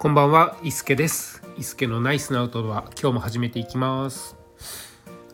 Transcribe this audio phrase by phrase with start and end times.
[0.00, 1.42] こんばんは、伊助です。
[1.58, 4.34] 伊助のナイスなアウトドア、今日も始めていきます。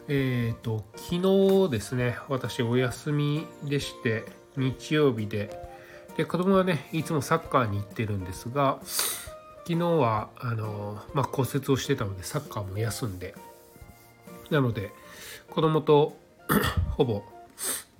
[0.08, 1.22] えっ、と、昨
[1.67, 4.24] 日ですね、私お休みでして、
[4.56, 5.56] 日曜日で、
[6.17, 8.81] で、子供はね、いつもサッカーに行ってるんですが、
[9.69, 13.37] 昨日は、あの、まあ、骨折をしてたので、サッカーも休んで、
[14.51, 14.90] なので、
[15.48, 16.16] 子供と
[16.91, 17.23] ほぼ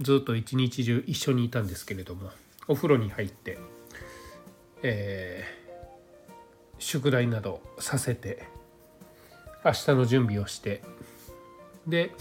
[0.01, 2.33] ずっと一日中一緒にいたんですけれども、
[2.67, 3.57] お風呂に入って、
[4.83, 5.66] えー
[6.87, 8.45] 宿題などさせて
[9.65, 10.83] 明日の準備をして
[11.85, 12.13] で、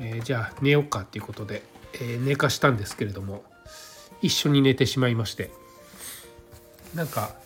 [0.00, 1.62] えーじゃあ寝ようかっていうことで、
[1.94, 3.44] えー寝かしたんですけれども
[4.20, 5.52] 一緒に寝てしまいまして
[6.92, 7.36] なんか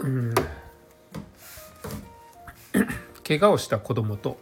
[0.00, 0.34] うん
[3.24, 4.40] 怪我をした子供と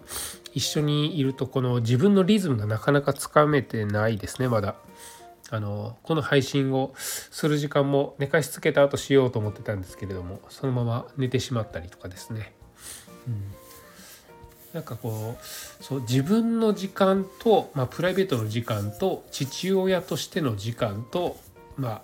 [0.54, 4.76] 一緒にいるとこの自分のリズムがなかなかつかめてないですねまだ。
[5.52, 12.52] あのこの配信をする時間も寝かしつけた後しようと思ってたんですけれどもそのまま寝てしまったりとかですね、
[13.26, 13.42] うん、
[14.72, 15.44] なんかこう
[15.84, 21.36] そう自分の時間と、まあ、プライベートの時間と父親としての時間と、
[21.76, 22.02] まあ、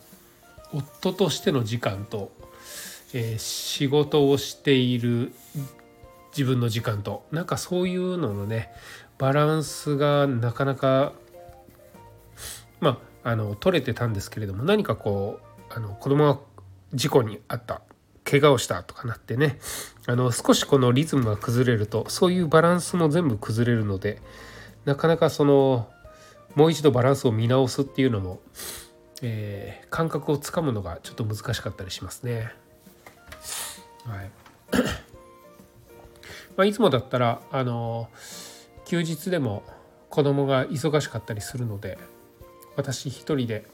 [0.72, 2.32] 夫としての時間と、
[3.14, 5.32] えー仕事をしている
[6.36, 8.70] 自分の時間となんかそういうののね
[9.18, 11.12] バランスがなかなか
[12.80, 16.38] まああの取れてたんですけれども何かこうあの子供が
[16.94, 17.82] 事故に遭った
[18.22, 19.58] 怪我をしたとかなってね
[20.06, 24.22] あの少しこのリズムが崩れるとそういうバランスも全部崩れるので
[24.84, 25.88] なかなかその
[26.54, 28.40] もう一度バランスを見直すっていうのも、
[29.22, 32.52] えー感覚をつかむのがちょっと難しかったりしますね。
[34.04, 34.30] はい
[36.56, 38.08] まあ、いつもだったらあの
[38.84, 39.64] 休日でも
[40.10, 41.98] 子供が忙しかったりするので
[42.76, 43.64] 私一人で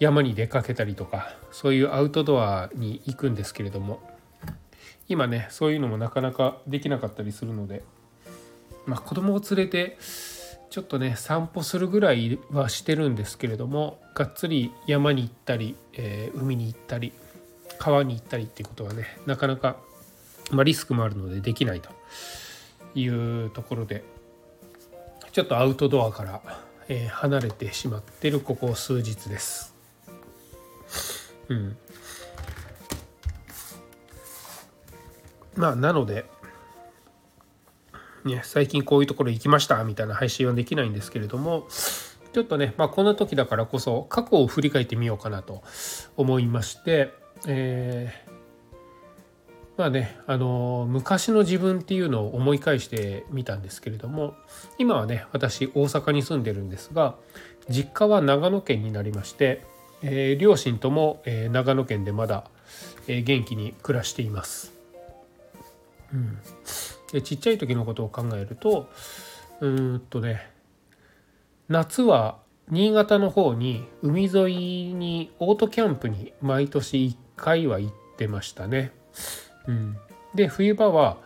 [0.00, 4.00] 山に出かけたりとかそういうアウトドアに行くんですけれども
[5.08, 7.84] 今ねそういうのもなかなかできなかったりするので
[8.86, 9.98] まあ子供を連れて
[10.70, 17.12] ちょっとね散歩するぐらいはしてるんですけれどもがっつり山に行ったり、えー海に行ったり
[17.78, 19.76] 川に行ったりっていうことはねなかなか、
[20.50, 21.90] まあ、リスクもあるのでできないと
[22.94, 24.04] いうところで
[25.32, 26.40] ちょっとアウトドアから、
[26.88, 29.74] え離れてしまってるここ数日です。
[31.48, 31.76] うん、
[35.56, 36.24] まあなので、
[38.24, 41.66] ね、最近こういうところ行きましたみたいな配信はできないんですけれども
[42.32, 45.62] ちょっとね、まあ、こんな時だからこそ過去を振り返ってみようかなと
[46.16, 47.12] 思いまして、
[47.46, 48.33] えー
[49.76, 54.34] まあねあの昔の自分っていうのを思い返してみたんですけれども
[54.78, 57.16] 今はね私大阪に住んでるんですが
[57.68, 59.64] 実家は長野県になりまして、
[60.02, 62.44] えー両親とも、えー長野県でまだ、
[63.08, 64.72] えー元気に暮らしています。
[66.12, 66.38] うん、
[67.12, 68.88] でちっちゃい時のことを考えると
[69.60, 70.48] うんとね
[71.68, 72.38] 夏は
[72.70, 78.92] 新潟の方に海沿いにオートキャンプに毎年1回は行ってましたね。
[79.66, 79.96] うん、
[80.34, 81.18] で冬場は、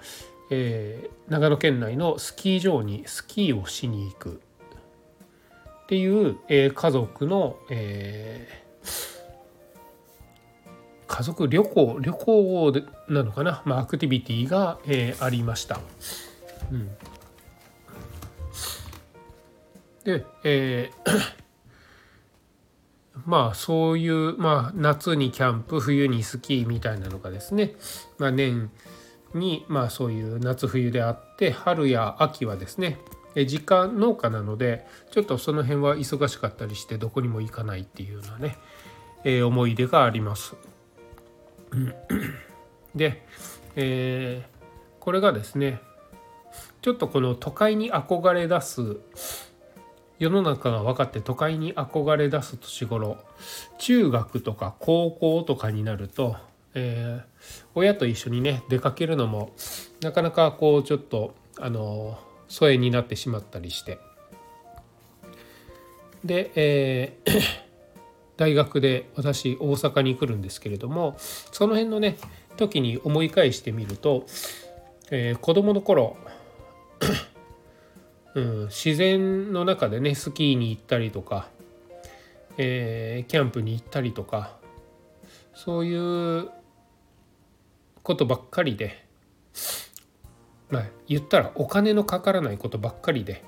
[0.50, 4.40] えー長野県内のスキー場にスキーをしに行く。
[5.82, 8.58] っていう、えー家族の、えー
[11.06, 12.72] 家族旅行旅行
[13.08, 15.80] なのかな、まあ、アクティビティが、えーありました。
[16.70, 16.88] うん、
[20.04, 21.47] で、えー
[23.26, 27.74] まあそういう、まあ、夏にキャンプ冬にスキーみたいなのがですね、
[28.18, 28.70] まあ、年
[29.34, 32.98] に、まあ、そういう夏冬であって春や秋はですね
[33.34, 38.56] え実家農家なのでちょっとその辺は忙しかったりしてどこにも行かないっていうようなね、
[39.24, 40.54] えー思い出があります。
[42.94, 43.22] で、
[43.76, 44.58] えー
[45.08, 45.80] これがですね
[46.82, 48.98] ちょっとこの都会に憧れ出す
[50.18, 53.18] 世の中が分かって都会に憧れ出す年頃
[53.78, 56.36] 中学とか高校とかになると、
[56.74, 57.28] えー
[57.74, 59.52] 親と一緒にね出かけるのも
[60.02, 62.18] なかなかこうちょっとあの
[62.48, 63.98] 疎遠になってしまったりして。
[66.24, 67.40] で、えー
[68.36, 72.18] 大学で私大阪に来るんですけれどもその辺のね
[72.56, 74.26] 時に思い返してみると、
[75.10, 76.16] えー子供の頃
[78.34, 81.48] うん、自然の中でねスキーに行ったりとか、
[82.56, 84.56] えーキャンプに行ったりとか
[85.54, 86.50] そういう
[88.02, 89.04] ことばっかりで
[90.70, 93.44] まあ言ったらお金のかからないことばっかりで、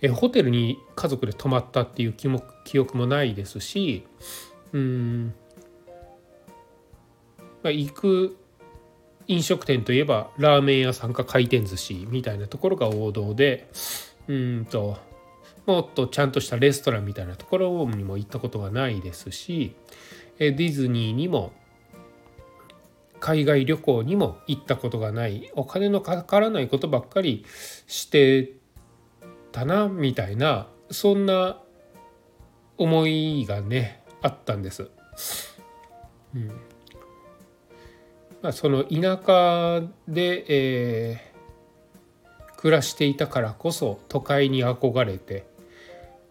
[0.00, 4.06] えーホテルに家族で泊まったっていう記も記憶もないですし
[4.72, 5.34] うん
[7.62, 8.36] ままあ、行く
[9.28, 13.68] 飲食店といえばラーメン屋さんか回転寿司みたいなところが王道で
[14.28, 14.98] うんと
[15.66, 19.74] もっとちゃんとしたレストランみたいなところにも行ったことがないですし
[20.38, 21.52] ディズニーにも
[23.18, 27.44] 海外旅行にも行ったことがないお金のかからないことばっかり
[27.86, 28.52] して
[29.52, 31.60] たなみたいなそんな
[32.76, 34.90] 思いがねあったんです。
[36.34, 36.50] うん、
[38.52, 45.46] その田舎で、えー、暮らしていたからこそ都会に憧れて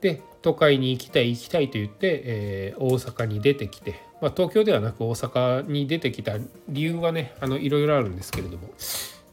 [0.02, 6.38] で都会に行きたい行きたいと言って、えー、大阪に出てきて、まあ、東京ではなく大阪に出てきた
[6.70, 8.70] 理由はねあのいろいろあるんですけれども、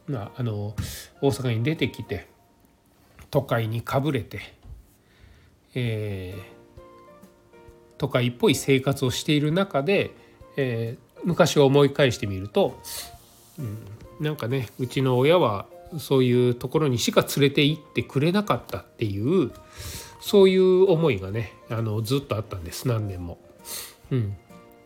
[0.06, 0.74] まあ、あの
[1.20, 2.26] 大阪に出てきて
[3.30, 4.40] 都会にかぶれて、
[5.74, 6.80] えー、
[7.98, 10.12] 都会っぽい生活をしている中で、
[10.56, 12.78] えー、昔を思い返してみると、
[13.58, 13.78] うん、
[14.20, 15.66] なんかねうちの親は
[15.98, 19.50] そういうところにしか連れて行ってくれなかったっていう
[20.20, 23.38] そういう思いがねあのずっとあったんです何年も。
[24.10, 24.36] うん、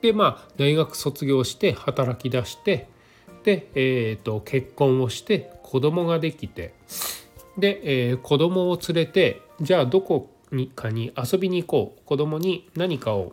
[0.02, 2.88] でまあ大学卒業して働き出して
[3.44, 6.74] で、えーと、結婚をして子供ができて
[7.56, 13.32] で、えー、子供を連れてじゃあどこにかに遊びに行こう子供に何かを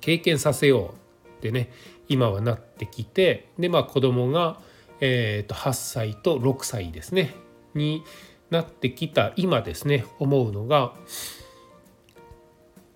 [0.00, 0.94] 経験させよ
[1.26, 1.70] うってね
[2.10, 4.58] 今はなってきてでまあ子供が
[5.00, 7.34] えー、と8歳と6歳ですね
[7.74, 8.04] に
[8.50, 10.94] なってきた今ですね思うのが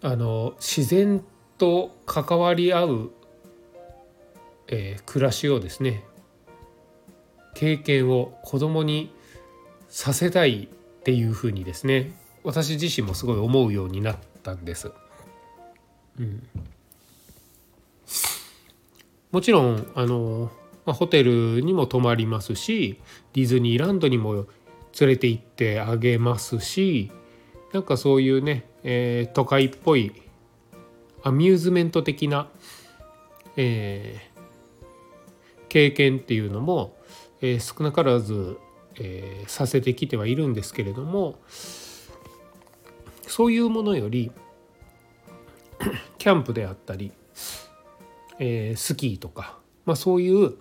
[0.03, 1.25] あの自然
[1.57, 3.11] と関わり合う、
[4.69, 6.05] え、暮らしをですね
[7.55, 9.15] 経験を子供に
[9.89, 12.13] させたいっていうふうにですね
[12.43, 14.93] 私自身もすごい思うようになったんです。
[16.19, 16.47] うん、
[19.35, 20.53] もちろんあの、
[20.87, 23.01] まあ、ホテルにも泊まりますし
[23.33, 24.47] ディズニーランドにも
[25.01, 27.11] 連れて行ってあげますし
[27.73, 30.13] なんかそういうね、えー、都会っぽい
[31.25, 32.47] アミューズメント的な、
[33.57, 36.97] えー、経験っていうのも、
[37.41, 38.57] えー、少なからず、
[39.01, 41.41] えー、させてきてはいるんですけれども
[43.27, 44.31] そういうものより
[46.19, 47.11] キャンプであったり、
[48.39, 50.55] えー、スキーとか、まあ、そういう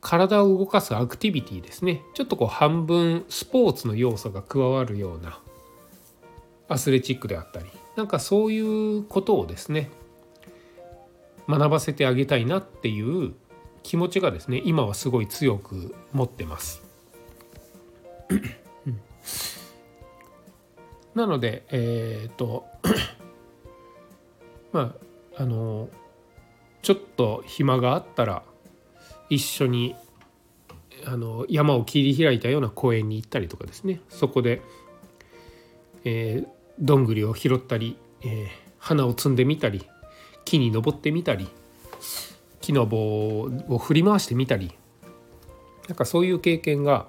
[0.00, 5.40] 体を動かすアクティビティですねちょっとこう半分スポーツの要素が加わるような
[6.68, 7.66] アスレチックであったり
[7.96, 8.60] なんかそうい
[8.98, 9.90] うことをですね
[11.48, 13.34] 学ばせてあげたいなっていう
[13.82, 16.82] 気持ちがですね今はすごい強く持ってます。
[21.14, 22.66] なのでえっ、ー、と
[24.72, 24.94] ま
[25.36, 25.88] ああの
[26.86, 28.44] ちょっと暇があったら
[29.28, 29.96] 一緒に
[31.04, 33.98] あの山を切り開いたような公園に行ったりとかですね。
[34.08, 34.62] そこで、
[36.04, 36.48] えー、
[36.78, 38.48] どんぐりを拾ったり、えー、
[38.78, 39.84] 花を摘んでみたり
[40.44, 41.48] 木に登ってみたり
[42.60, 44.72] 木の棒を振り回してみたり。
[45.88, 47.08] なんかそういう経験が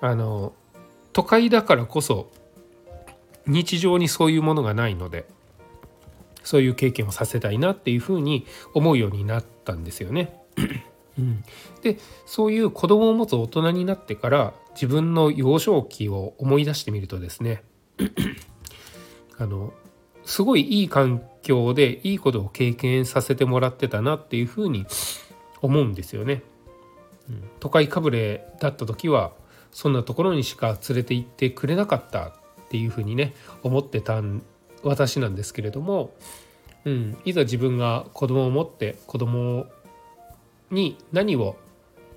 [0.00, 0.52] あの
[1.12, 2.30] 都会だからこそ
[3.48, 5.26] 日常にそういうものがないので
[6.44, 10.38] そういう経験をさせたいなっていうふうに思うようになったんですよね。
[11.18, 11.44] うん、
[11.82, 17.62] でそういう子供を持つ大人になってから自分の幼少期を思い出してみるとですね
[19.38, 19.72] あの
[20.24, 24.86] すごいいい環境でいいことを経験させてもらってたなっていうふうに
[25.60, 26.42] 思うんですよね。
[27.28, 29.32] うん、都会かぶれだった時は
[29.70, 32.32] そんなところにしか連れて行ってくれなかったっ
[32.68, 34.20] ていうふうにね思ってた
[34.84, 36.14] 私なんですけれども、
[36.84, 39.66] うん、いざ自分が子供を持って子供
[40.70, 41.56] に何を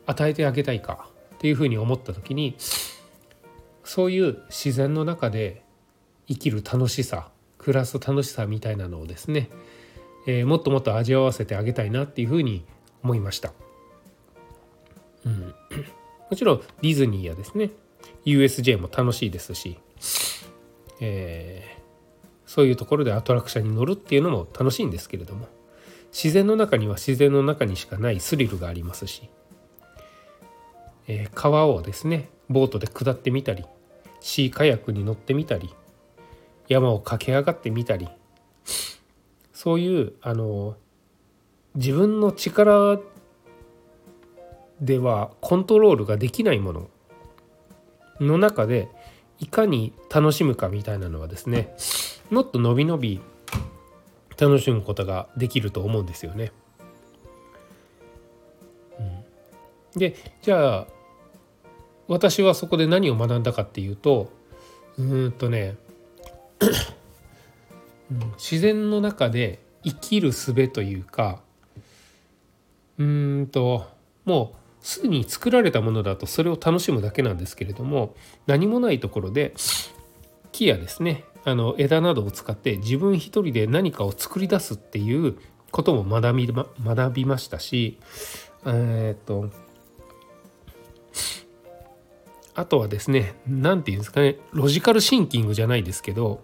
[0.05, 2.55] 与えてあげたいかっていうふうに思った時に
[3.83, 5.63] そういう自然の中で
[6.27, 9.49] 生きる楽しさ暮らす楽しさみたいなのをですね、
[10.25, 12.65] えー、もっともっと味わわせてあげたいなっていうふうに
[13.03, 13.53] 思いました。
[15.25, 15.53] うん、
[16.29, 17.71] もちろんディズニーやですね
[18.25, 19.77] USJ も楽しいですし、
[21.01, 21.76] えー、
[22.47, 25.47] そういうところでアトラクションに乗るっていうのも楽しいんですけれども
[26.11, 29.29] 自然の中には自然の中にしかないスリルがありますし、
[31.07, 33.65] えー、川をですねボートで下ってみたり
[34.21, 35.73] シーカヤックに乗ってみたり
[36.69, 38.07] 山を駆け上がってみたり
[39.53, 40.75] そういうあの
[41.75, 42.99] 自分の力
[44.79, 46.89] ではコントロールができないもの
[48.19, 48.87] の中で
[49.39, 51.73] いかに楽しむかみたいなのはですね
[52.29, 53.21] もっと伸び伸び
[54.37, 56.51] 楽しむことができると思うんですよね。
[59.95, 60.87] でじゃあ
[62.07, 64.31] 私はそこで何を学んだかっていうと
[64.97, 65.75] うんとね
[68.37, 71.41] 自然の中で生きる術というか
[72.97, 73.85] うんと
[74.25, 78.15] もうすでに作られたものだとそれを楽しむだけなんですけれども
[78.45, 79.53] 何もないところで
[80.51, 85.37] 木やですねあの枝などを使って自分一人で何かを作り出すっていう
[85.71, 87.97] ことも学び,、ま、学びましたし
[88.65, 89.49] えー、っと
[92.53, 96.41] あとはですね何て言うんですかねロジカルシンキングじゃないですけど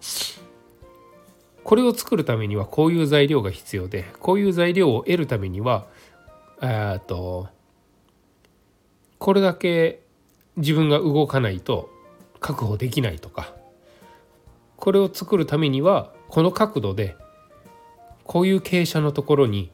[1.65, 5.85] これを作るためにはこういう材料が必要でこういう材料を得るためには
[6.61, 7.49] えっと
[9.19, 9.99] これだけ
[10.55, 11.89] 自分が動かないと
[12.39, 13.53] 確保できないとか
[14.77, 17.15] これを作るためにはこの角度で
[18.23, 19.71] こういう傾斜のところに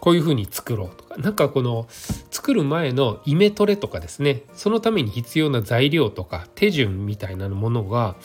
[0.00, 1.86] こういうふうに作ろうとかなんかこの
[2.30, 8.16] 作る前のイメトレとかですねそのために必要な材料とか手順みたいなものが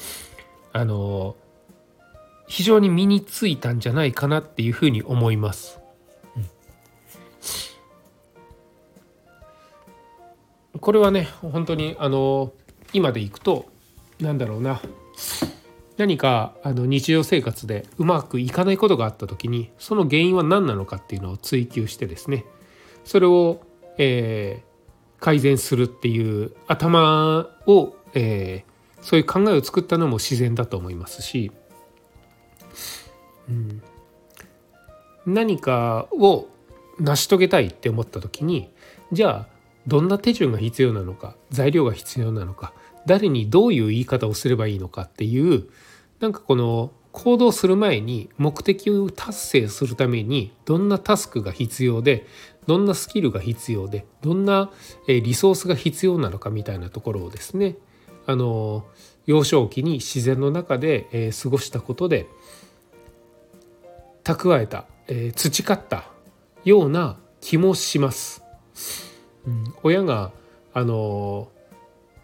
[0.71, 1.35] あの
[2.47, 5.79] 非常に身についたんじゃないかなっていうふうに思います。
[10.79, 12.51] これはね本当にあの
[12.91, 13.65] 今でいくと
[14.19, 14.81] なんだろうな
[15.97, 22.45] 何かあの日常生活でうまくいかないことがあった時にその原因は何なのかっていうのを追求してですね。
[23.03, 23.61] それを、
[23.97, 31.51] えー、改善するっていう頭を、えー、そういう考えを作ったのも自然だと思いますし、
[33.49, 33.81] うん、
[35.25, 36.47] 何かを
[36.99, 38.69] 成し遂げたいって思った時に
[39.11, 39.53] じゃあ
[39.87, 42.73] どんな手順が必要なのか材料が必要なのか
[43.05, 45.67] 誰にどういう言い方をすればいいのかっていう
[46.19, 52.25] なんかこの行動する前に目的を達成するためにどんなタスクが必要で
[52.65, 54.71] どんなスキルが必要でどんな
[55.07, 57.75] リソースが必要なのかみたいなところをですね
[58.25, 58.85] あの
[59.25, 62.27] 幼少期に自然の中で過ごしたことで
[64.23, 64.85] 蓄えた
[65.35, 66.05] 培った
[66.63, 68.41] ような気もします。
[69.45, 70.31] うん、親が
[70.73, 71.49] あの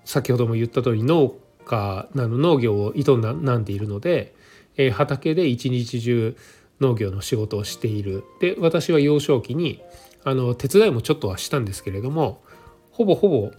[0.10, 1.36] 先ほども言った通り農
[1.66, 4.34] 家なの農業を営んでいるので、
[4.76, 6.36] えー、畑で一日中
[6.82, 8.24] 農業の仕事をしている。
[8.40, 9.84] で私は幼少期に
[10.24, 12.42] あの手伝いもちょっとはしたんですけれども
[12.90, 13.52] ほぼほぼ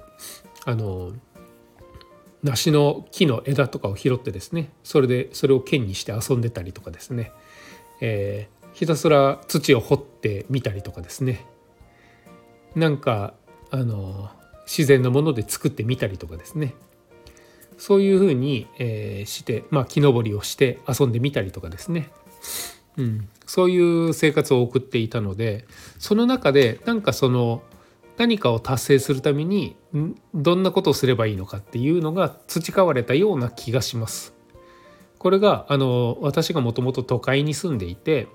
[0.65, 1.13] あの
[2.43, 7.31] 梨の木の枝とかを拾ってですねそれでそれを剣にして遊んでたりとかですね、
[8.01, 11.47] えー、ひたすら土を掘ってみたりとかですね。
[12.75, 13.35] なんか
[13.71, 14.31] あの
[14.71, 16.75] 自然のもので作ってみたりとかですね。
[17.77, 22.11] そういうふうに、え、して、まあ、木登りをして遊んでみたりとかですね、
[22.99, 25.65] うん、そういう生活を送っていたので
[25.99, 27.63] その中でなんかその
[28.19, 29.77] 何かを達成するために
[30.35, 34.35] どんなことをすればいいのかっていうのが培われたような気がします。
[35.17, 38.29] これがあの私がもともと都会に住んでいて、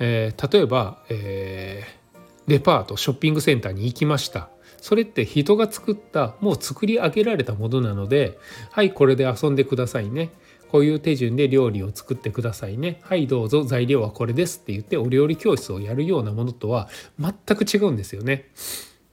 [0.00, 4.50] えー、例えば、えー、デパートショッピングセンターに行きました。
[4.80, 8.38] それって人が作ったもう作り上げられたものなので
[8.70, 10.30] はいこれで遊んでくださいね。
[10.70, 13.00] こういう手順で料理を作ってくださいね。
[13.02, 18.50] はいどうぞ材料はこれですって言ってお料理教室をやるようなものとは全く違うんですよね。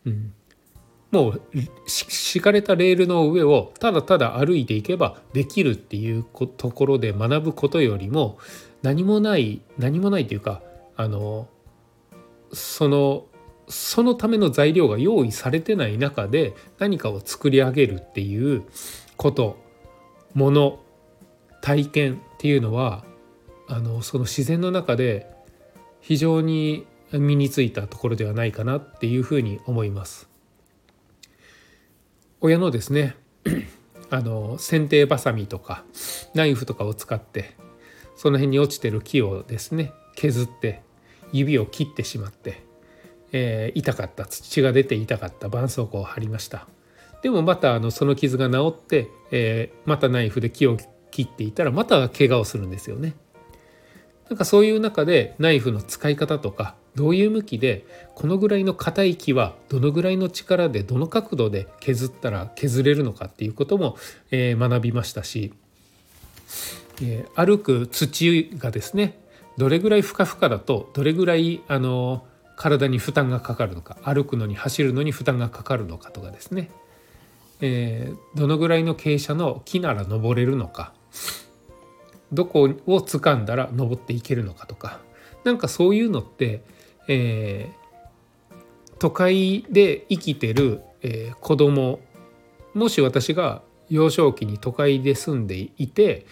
[0.05, 0.34] うん、
[1.12, 1.41] もう
[1.88, 6.25] 敷かれたレールの上をただただ歩いていけばできるっていう
[6.57, 8.38] ところで学ぶことよりも
[8.84, 10.62] 何もない何もないというか
[10.98, 11.48] あの
[12.51, 13.25] その
[13.67, 18.63] そのための材料が用意されてない中で何かを作り上げるっていう
[19.17, 19.57] こと
[20.34, 20.79] もの
[21.62, 23.03] 体験っていうのは
[23.67, 25.27] あのその自然の中で
[26.01, 30.29] 非常に身についたところではないかなっていうふうに思います。
[32.41, 33.15] 親のですね
[34.12, 35.84] あの剪定ばさみとか
[36.36, 37.55] ナイフとかを使って
[38.15, 40.81] その辺に落ちてる木をですね削って
[41.31, 42.64] 指を切ってしまって
[43.38, 46.68] えー、痛かった土が出て痛かった絆創膏を貼りました。
[47.22, 50.77] でもまたあのその傷が治って、えー、またナイフで木を
[51.12, 53.13] 切っていたらまた怪我をするんですよね。
[54.30, 63.98] なんかそういう中でナイフの使い方とかどういう向きでこのぐらいの硬い木はどのぐらいの力でどの角度で削ったら削れるのかっていうことも、
[64.32, 65.54] えー、学びましたし、
[67.04, 69.20] えー、歩く土がですね
[69.58, 76.70] どれぐらいふかふかだとどれぐらいあのー体に負担がかかるのか歩くのに走るのに負担がかかるのかとかですね、
[77.62, 80.94] えー、どのぐらいの傾斜の木なら登れるのか。
[82.34, 85.00] どこを掴んだら登っていけるのかとか。
[85.44, 86.64] なんかそういうのって、
[87.08, 88.56] えー、
[88.98, 92.00] 都会で生きてる、えー、子供
[92.74, 96.26] もし私が幼少期に都会で住んでいて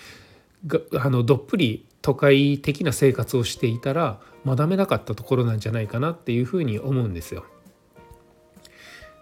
[0.99, 7.45] あのどっぷり都会的な生活をしていたら学べなかったところなんじゃないかなっていうふうに思うんですよ。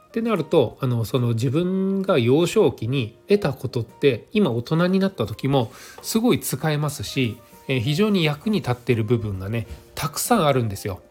[0.07, 5.71] ってなるとあのその自分が幼少期に得たことって今大人になった時も
[6.01, 7.37] すごい使えますし、
[7.69, 11.01] え、非常に役に立ってる部分がねたくさんあるんですよ。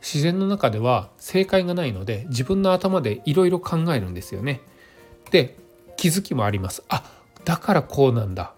[0.00, 4.60] 自然の中では正解がないので自分の頭でいろいろ考えるんですよね。
[5.32, 5.56] で
[5.96, 6.84] 気づきもあります。
[6.88, 7.02] あ
[7.44, 8.55] だからこうなんだ。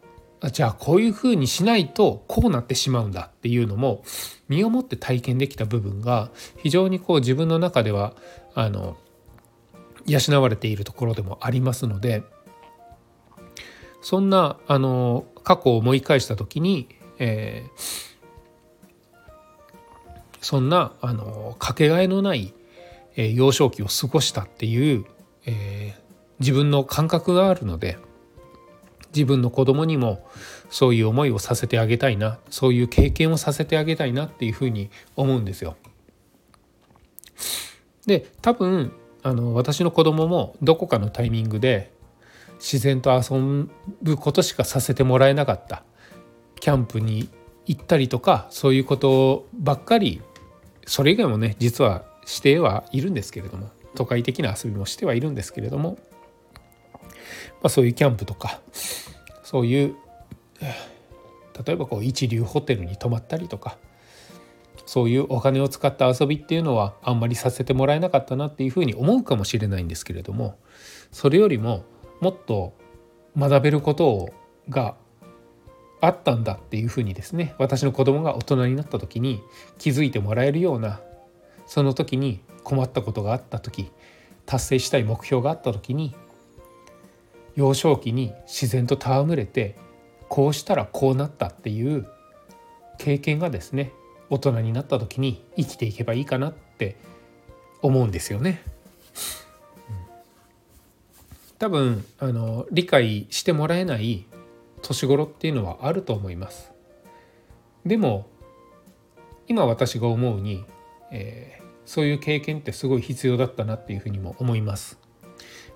[0.52, 4.02] じゃあこういうふうにしないとこうなってしまうんだっていうのも
[4.48, 8.14] 身をもって体験できた部分が非常にこう自分の中では
[8.54, 8.96] あの
[10.06, 12.22] 養われているところでもありますので
[14.00, 17.80] そんなあの過去を思い返した時に、えー、
[20.40, 22.54] そんなあのかけがえのない、
[23.16, 25.04] えー、幼少期を過ごしたっていう、
[25.46, 26.02] えー、
[26.38, 27.98] 自分の感覚があるので
[29.18, 30.24] 自分の子供にも
[30.70, 35.76] そういう思いをさせてあげたいなそういう経験をさせてあげたいなっていうふうに思うんですよ。
[38.06, 38.92] で多分
[39.24, 41.92] あの私の子供もどこかのタイミングで
[42.60, 43.68] 自然と遊
[44.02, 45.82] ぶことしかさせてもらえなかった
[46.60, 47.28] キャンプに
[47.66, 50.22] 行ったりとかそういうことばっかり
[50.86, 55.98] それ以外もね実はしてはいるんですけれども都会的な遊びもしてはいるんですけれども、
[57.64, 58.60] あ、そういうキャンプとか
[59.42, 59.96] そういう
[61.64, 63.78] 例えばこう一流ホテルに泊まったりとか
[64.86, 70.58] そういうお金を使った遊びっていうのはあんまりさせてもらえなかったなっていうふうに思うかもしれないんですけれども
[71.12, 71.84] それよりも
[72.20, 72.74] もっと
[73.36, 74.30] 学べること
[74.68, 74.96] が
[76.00, 79.42] あったんだっていうふうにですね私の子供が大人になった時に
[79.78, 81.00] 気づいてもらえるような
[81.66, 83.90] その時に困ったことがあった時
[84.46, 86.14] 達成したい目標があった時に
[87.58, 89.74] 幼少期に自然と戯れて
[90.28, 92.06] こうしたらこうなったっていう
[92.98, 93.90] 経験がですね
[94.30, 96.96] 大人になった時に生きていけばいいかなって
[97.82, 98.62] 思うんですよね。
[101.58, 104.24] 多分あの理解してもらえない
[104.82, 106.70] 年頃っていうのはあると思います。
[107.84, 108.28] でも
[109.48, 110.64] 今私が思うに、
[111.10, 114.97] えー、そういう経験ってすごい必要だったなっていうふうにも思います。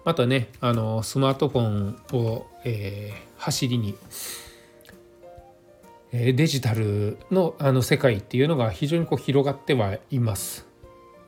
[0.04, 3.96] またねあのスマートフォンを、えー、走りに
[6.12, 10.66] デジタルのあの世界っていうのが非常にこう広がってはいます。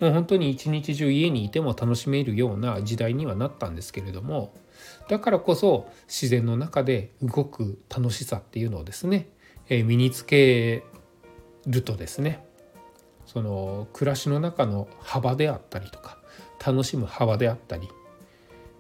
[0.01, 4.53] もう本当に一日中家にいても楽しめるような時代にはなったんですけれども
[5.09, 9.29] だからこそ自然の中で動く楽しさっていうのをですね、
[9.69, 10.85] え身につけ
[11.67, 12.45] るとですね
[13.25, 16.19] その暮らしの中の幅であったりとか
[16.65, 17.89] 楽しむ幅であったり、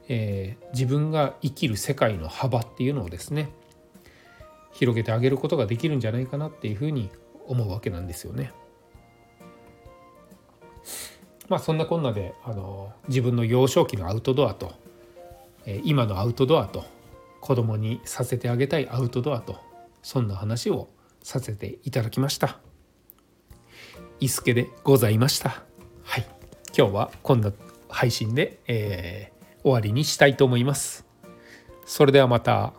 [0.08, 3.50] えー、自分が生きる世界の幅っていうのをですね
[4.72, 7.10] 広げてあげることができるんじゃないかなっていうふうに
[7.46, 8.52] 思うわけなんですよね。
[11.48, 14.72] まあそんなこんなであの自分の幼少期のアウトドアと、
[15.66, 16.84] え今のアウトドアと
[17.40, 19.58] 子供にさせてあげたいアウトドアと
[20.02, 20.88] そんな話を
[21.22, 22.58] させていただきました。
[24.20, 25.62] 伊助でございました。
[26.02, 26.26] はい。
[26.76, 27.52] 今日はこんな
[27.88, 29.33] 配信で、えー、
[29.64, 31.04] 終わりにしたいと思います。
[31.86, 32.74] それではまた。